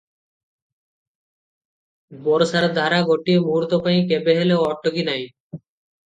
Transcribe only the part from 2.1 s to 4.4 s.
ବରଷାର ଧାରା ଗୋଟିଏ ମୁହୂର୍ତ୍ତପାଇଁ କେବେ